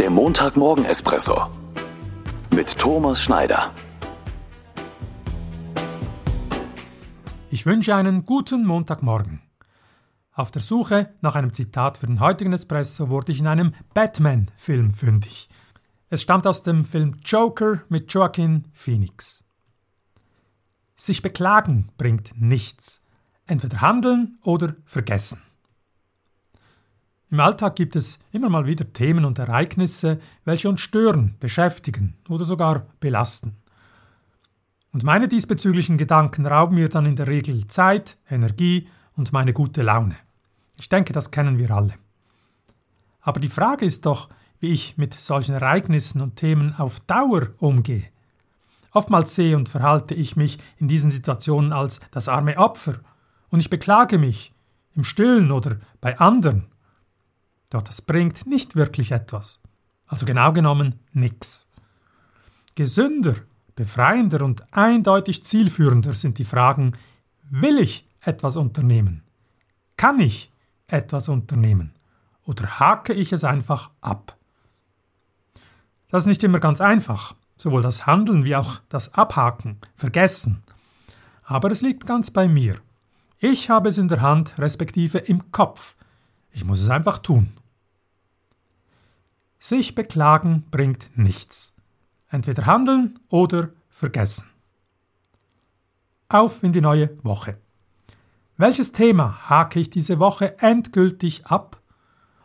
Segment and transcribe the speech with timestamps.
[0.00, 1.50] Der Montagmorgen-Espresso
[2.54, 3.70] mit Thomas Schneider.
[7.50, 9.42] Ich wünsche einen guten Montagmorgen.
[10.32, 14.90] Auf der Suche nach einem Zitat für den heutigen Espresso wurde ich in einem Batman-Film
[14.90, 15.50] fündig.
[16.08, 19.44] Es stammt aus dem Film Joker mit Joaquin Phoenix.
[20.96, 23.02] Sich beklagen bringt nichts.
[23.46, 25.42] Entweder handeln oder vergessen.
[27.30, 32.44] Im Alltag gibt es immer mal wieder Themen und Ereignisse, welche uns stören, beschäftigen oder
[32.44, 33.56] sogar belasten.
[34.92, 39.82] Und meine diesbezüglichen Gedanken rauben mir dann in der Regel Zeit, Energie und meine gute
[39.82, 40.16] Laune.
[40.76, 41.94] Ich denke, das kennen wir alle.
[43.20, 48.04] Aber die Frage ist doch, wie ich mit solchen Ereignissen und Themen auf Dauer umgehe.
[48.92, 52.94] Oftmals sehe und verhalte ich mich in diesen Situationen als das arme Opfer
[53.50, 54.52] und ich beklage mich,
[54.96, 56.66] im Stillen oder bei anderen.
[57.70, 59.62] Doch das bringt nicht wirklich etwas.
[60.06, 61.68] Also genau genommen nichts.
[62.74, 63.36] Gesünder,
[63.76, 66.92] befreiender und eindeutig zielführender sind die Fragen,
[67.48, 69.22] will ich etwas unternehmen?
[69.96, 70.52] Kann ich
[70.88, 71.92] etwas unternehmen?
[72.44, 74.36] Oder hake ich es einfach ab?
[76.08, 80.62] Das ist nicht immer ganz einfach, sowohl das Handeln wie auch das Abhaken, Vergessen.
[81.44, 82.80] Aber es liegt ganz bei mir.
[83.38, 85.94] Ich habe es in der Hand, respektive im Kopf.
[86.50, 87.52] Ich muss es einfach tun.
[89.62, 91.76] Sich beklagen bringt nichts.
[92.30, 94.48] Entweder handeln oder vergessen.
[96.30, 97.58] Auf in die neue Woche.
[98.56, 101.80] Welches Thema hake ich diese Woche endgültig ab?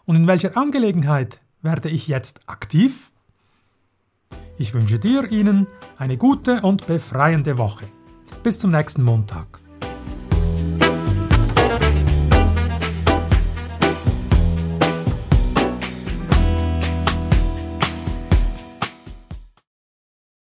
[0.04, 3.12] Und in welcher Angelegenheit werde ich jetzt aktiv?
[4.58, 7.86] Ich wünsche dir Ihnen eine gute und befreiende Woche.
[8.44, 9.65] Bis zum nächsten Montag.